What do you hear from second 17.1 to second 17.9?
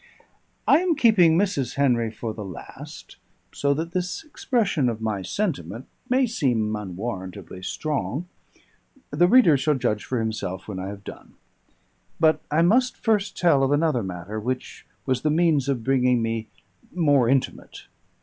intimate.